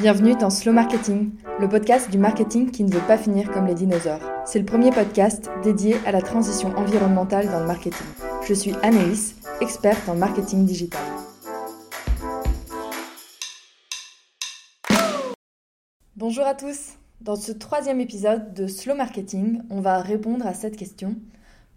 [0.00, 3.76] Bienvenue dans Slow Marketing, le podcast du marketing qui ne veut pas finir comme les
[3.76, 4.20] dinosaures.
[4.44, 8.04] C'est le premier podcast dédié à la transition environnementale dans le marketing.
[8.44, 11.00] Je suis Anaïs, experte en marketing digital.
[16.16, 20.76] Bonjour à tous Dans ce troisième épisode de Slow Marketing, on va répondre à cette
[20.76, 21.14] question.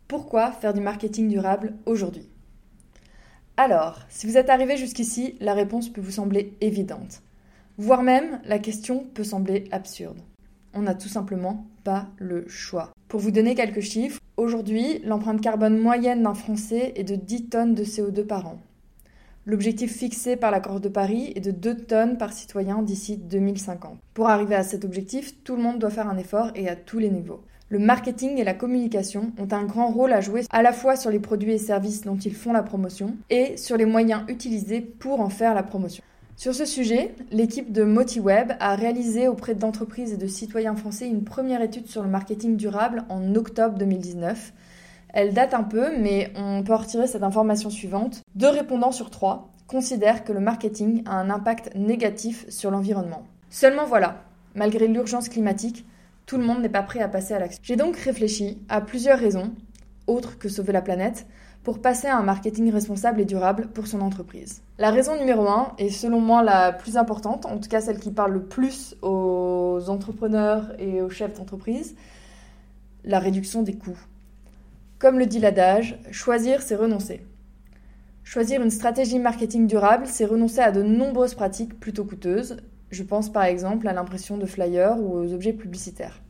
[0.08, 2.28] Pourquoi faire du marketing durable aujourd'hui?
[3.58, 7.22] Alors, si vous êtes arrivé jusqu'ici, la réponse peut vous sembler évidente.
[7.80, 10.18] Voire même, la question peut sembler absurde.
[10.74, 12.90] On n'a tout simplement pas le choix.
[13.08, 17.76] Pour vous donner quelques chiffres, aujourd'hui, l'empreinte carbone moyenne d'un Français est de 10 tonnes
[17.76, 18.58] de CO2 par an.
[19.46, 24.00] L'objectif fixé par l'accord de Paris est de 2 tonnes par citoyen d'ici 2050.
[24.16, 26.98] Pour arriver à cet objectif, tout le monde doit faire un effort et à tous
[26.98, 27.44] les niveaux.
[27.70, 31.12] Le marketing et la communication ont un grand rôle à jouer à la fois sur
[31.12, 35.22] les produits et services dont ils font la promotion et sur les moyens utilisés pour
[35.22, 36.04] en faire la promotion.
[36.38, 41.24] Sur ce sujet, l'équipe de MotiWeb a réalisé auprès d'entreprises et de citoyens français une
[41.24, 44.54] première étude sur le marketing durable en octobre 2019.
[45.16, 48.22] Elle date un peu, mais on peut retirer cette information suivante.
[48.36, 53.26] Deux répondants sur trois considèrent que le marketing a un impact négatif sur l'environnement.
[53.50, 54.22] Seulement voilà,
[54.54, 55.88] malgré l'urgence climatique,
[56.28, 57.62] tout le monde n'est pas prêt à passer à l'action.
[57.64, 59.54] J'ai donc réfléchi à plusieurs raisons,
[60.06, 61.26] autres que sauver la planète,
[61.64, 64.62] pour passer à un marketing responsable et durable pour son entreprise.
[64.78, 68.12] La raison numéro un, et selon moi la plus importante, en tout cas celle qui
[68.12, 71.96] parle le plus aux entrepreneurs et aux chefs d'entreprise,
[73.04, 74.00] la réduction des coûts.
[75.00, 77.26] Comme le dit l'adage, choisir, c'est renoncer.
[78.24, 82.58] Choisir une stratégie marketing durable, c'est renoncer à de nombreuses pratiques plutôt coûteuses.
[82.92, 86.22] Je pense par exemple à l'impression de flyers ou aux objets publicitaires.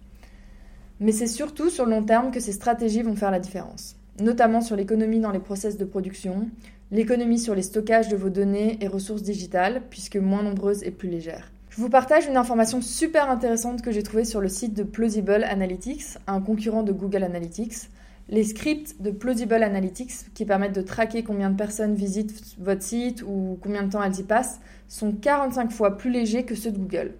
[0.99, 4.61] Mais c'est surtout sur le long terme que ces stratégies vont faire la différence notamment
[4.61, 6.49] sur l'économie dans les process de production,
[6.91, 11.09] l'économie sur les stockages de vos données et ressources digitales, puisque moins nombreuses et plus
[11.09, 11.51] légères.
[11.69, 15.43] Je vous partage une information super intéressante que j'ai trouvée sur le site de Plausible
[15.43, 17.89] Analytics, un concurrent de Google Analytics.
[18.29, 23.21] Les scripts de Plausible Analytics, qui permettent de traquer combien de personnes visitent votre site
[23.21, 26.77] ou combien de temps elles y passent, sont 45 fois plus légers que ceux de
[26.77, 27.13] Google.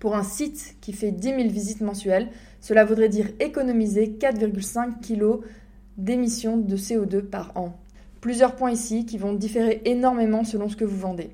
[0.00, 2.28] Pour un site qui fait 10 000 visites mensuelles,
[2.60, 5.44] cela voudrait dire économiser 4,5 kg
[5.96, 7.78] d'émissions de CO2 par an.
[8.20, 11.30] Plusieurs points ici qui vont différer énormément selon ce que vous vendez.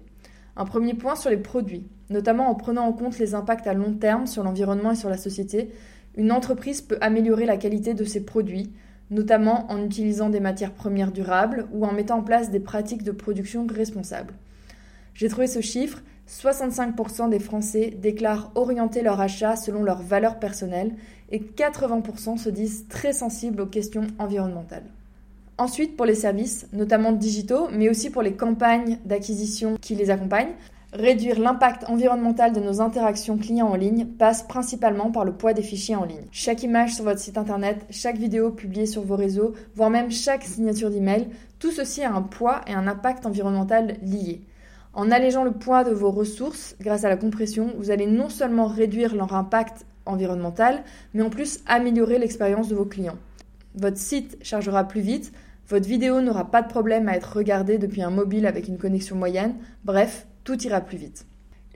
[0.56, 3.92] Un premier point sur les produits, notamment en prenant en compte les impacts à long
[3.92, 5.70] terme sur l'environnement et sur la société,
[6.16, 8.72] une entreprise peut améliorer la qualité de ses produits,
[9.10, 13.12] notamment en utilisant des matières premières durables ou en mettant en place des pratiques de
[13.12, 14.34] production responsables.
[15.14, 20.94] J'ai trouvé ce chiffre, 65% des Français déclarent orienter leur achat selon leurs valeurs personnelles
[21.30, 24.84] et 80% se disent très sensibles aux questions environnementales.
[25.56, 30.54] Ensuite, pour les services, notamment digitaux, mais aussi pour les campagnes d'acquisition qui les accompagnent,
[30.92, 35.62] réduire l'impact environnemental de nos interactions clients en ligne passe principalement par le poids des
[35.62, 36.26] fichiers en ligne.
[36.30, 40.44] Chaque image sur votre site internet, chaque vidéo publiée sur vos réseaux, voire même chaque
[40.44, 41.28] signature d'email,
[41.58, 44.42] tout ceci a un poids et un impact environnemental liés.
[44.94, 48.66] En allégeant le poids de vos ressources grâce à la compression, vous allez non seulement
[48.66, 50.82] réduire leur impact environnemental,
[51.14, 53.18] mais en plus améliorer l'expérience de vos clients.
[53.74, 55.32] Votre site chargera plus vite,
[55.68, 59.16] votre vidéo n'aura pas de problème à être regardée depuis un mobile avec une connexion
[59.16, 59.54] moyenne,
[59.84, 61.26] bref, tout ira plus vite.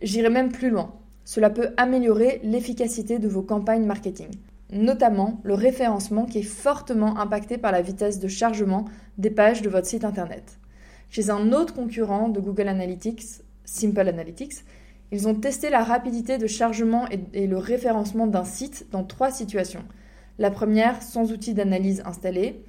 [0.01, 0.95] J'irai même plus loin.
[1.25, 4.31] Cela peut améliorer l'efficacité de vos campagnes marketing,
[4.73, 8.87] notamment le référencement qui est fortement impacté par la vitesse de chargement
[9.19, 10.59] des pages de votre site internet.
[11.13, 14.65] Chez un autre concurrent de Google Analytics, Simple Analytics,
[15.11, 19.85] ils ont testé la rapidité de chargement et, le référencement d'un site dans trois situations.
[20.39, 22.65] La première sans outil d'analyse installé,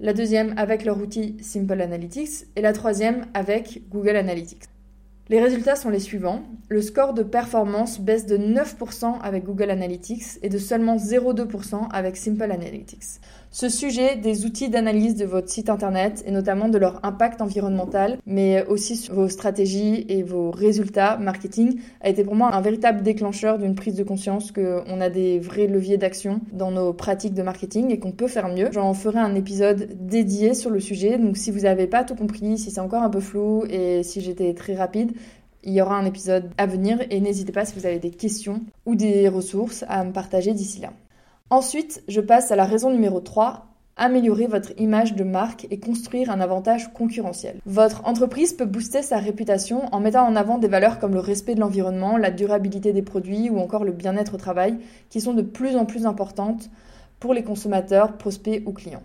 [0.00, 4.64] la deuxième avec leur outil Simple Analytics et la troisième avec Google Analytics.
[5.30, 6.42] Les résultats sont les suivants.
[6.68, 12.18] Le score de performance baisse de 9% avec Google Analytics et de seulement 0,2% avec
[12.18, 13.20] Simple Analytics.
[13.50, 18.18] Ce sujet des outils d'analyse de votre site internet et notamment de leur impact environnemental,
[18.26, 23.02] mais aussi sur vos stratégies et vos résultats marketing, a été pour moi un véritable
[23.02, 27.42] déclencheur d'une prise de conscience qu'on a des vrais leviers d'action dans nos pratiques de
[27.42, 28.70] marketing et qu'on peut faire mieux.
[28.72, 32.58] J'en ferai un épisode dédié sur le sujet, donc si vous n'avez pas tout compris,
[32.58, 35.13] si c'est encore un peu flou et si j'étais très rapide,
[35.64, 38.62] il y aura un épisode à venir et n'hésitez pas si vous avez des questions
[38.86, 40.92] ou des ressources à me partager d'ici là.
[41.50, 43.66] Ensuite, je passe à la raison numéro 3,
[43.96, 47.60] améliorer votre image de marque et construire un avantage concurrentiel.
[47.64, 51.54] Votre entreprise peut booster sa réputation en mettant en avant des valeurs comme le respect
[51.54, 54.78] de l'environnement, la durabilité des produits ou encore le bien-être au travail
[55.10, 56.70] qui sont de plus en plus importantes
[57.20, 59.02] pour les consommateurs, prospects ou clients.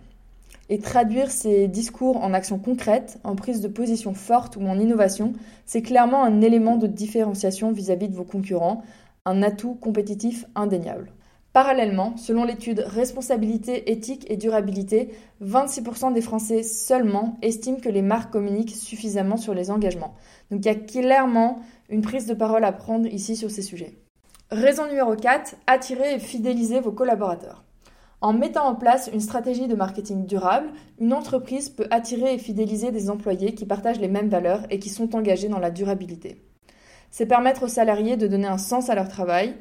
[0.72, 5.32] Et traduire ces discours en actions concrètes, en prise de position forte ou en innovation,
[5.66, 8.82] c'est clairement un élément de différenciation vis-à-vis -vis de vos concurrents,
[9.26, 11.12] un atout compétitif indéniable.
[11.52, 15.10] Parallèlement, selon l'étude Responsabilité, éthique et durabilité,
[15.42, 20.14] 26% des Français seulement estiment que les marques communiquent suffisamment sur les engagements.
[20.52, 21.58] Donc il y a clairement
[21.88, 23.98] une prise de parole à prendre ici sur ces sujets.
[24.52, 27.64] Raison numéro 4, attirer et fidéliser vos collaborateurs.
[28.22, 30.68] En mettant en place une stratégie de marketing durable,
[30.98, 34.90] une entreprise peut attirer et fidéliser des employés qui partagent les mêmes valeurs et qui
[34.90, 36.42] sont engagés dans la durabilité.
[37.10, 39.54] C'est permettre aux salariés de donner un sens à leur travail,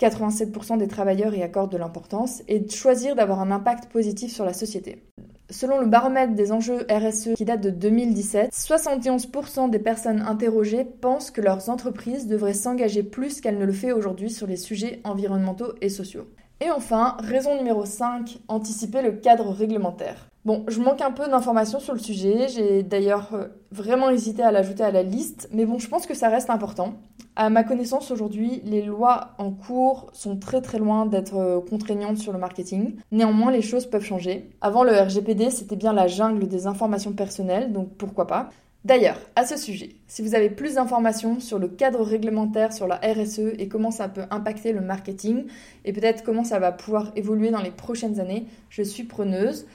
[0.00, 4.44] 87% des travailleurs y accordent de l'importance, et de choisir d'avoir un impact positif sur
[4.44, 5.02] la société.
[5.48, 11.30] Selon le baromètre des enjeux RSE qui date de 2017, 71% des personnes interrogées pensent
[11.30, 15.72] que leurs entreprises devraient s'engager plus qu'elles ne le font aujourd'hui sur les sujets environnementaux
[15.80, 16.26] et sociaux.
[16.60, 20.28] Et enfin, raison numéro 5, anticiper le cadre réglementaire.
[20.44, 24.52] Bon, je manque un peu d'informations sur le sujet, j'ai d'ailleurs euh, vraiment hésité à
[24.52, 26.96] l'ajouter à la liste, mais bon, je pense que ça reste important.
[27.34, 32.18] À ma connaissance aujourd'hui, les lois en cours sont très très loin d'être euh, contraignantes
[32.18, 32.96] sur le marketing.
[33.10, 34.50] Néanmoins, les choses peuvent changer.
[34.60, 38.50] Avant le RGPD, c'était bien la jungle des informations personnelles, donc pourquoi pas.
[38.84, 42.96] D'ailleurs, à ce sujet, si vous avez plus d'informations sur le cadre réglementaire sur la
[42.96, 45.46] RSE et comment ça peut impacter le marketing
[45.86, 49.66] et peut-être comment ça va pouvoir évoluer dans les prochaines années, je suis preneuse.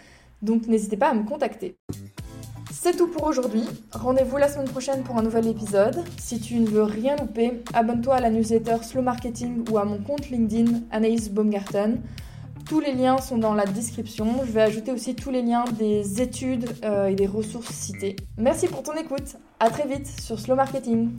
[0.43, 1.75] Donc n'hésitez pas à me contacter.
[2.71, 3.63] C'est tout pour aujourd'hui.
[3.91, 6.03] Rendez-vous la semaine prochaine pour un nouvel épisode.
[6.19, 9.97] Si tu ne veux rien louper, abonne-toi à la newsletter Slow Marketing ou à mon
[9.97, 11.99] compte LinkedIn Anaïs Baumgarten.
[12.69, 14.45] Tous les liens sont dans la description.
[14.45, 18.15] Je vais ajouter aussi tous les liens des études euh, et des ressources citées.
[18.37, 19.37] Merci pour ton écoute.
[19.59, 21.09] À très vite sur Slow Marketing.